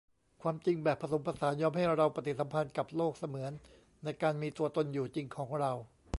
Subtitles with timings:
[0.41, 3.51] ความจริงแบบผสมผสานยอมให้เราปฏิสัมพันธ์กับโลกเสมือน
[4.03, 5.71] ในการมีตัวตนอยู่จริงของเรา